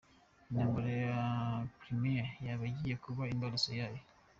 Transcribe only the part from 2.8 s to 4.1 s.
kuba imbarutso yayo?.